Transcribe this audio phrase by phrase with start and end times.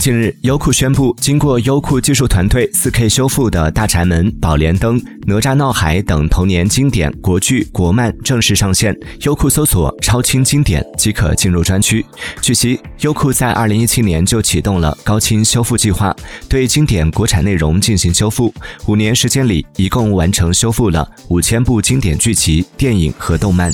[0.00, 8.98] 近日，优酷宣布，经过优酷技术团队 4K 修复的《大宅门》《宝莲灯》《哪吒闹海》等童年经典国剧国漫正式上线。
[9.24, 12.02] 优酷搜索“超清经典”即可进入专区。
[12.40, 16.16] 据悉，优酷在2017年就启动了高清修复计划，
[16.48, 18.54] 对经典国产内容进行修复。
[18.86, 23.70] 五年时间里，一共完成修复了五千部经典剧集、电影和动漫。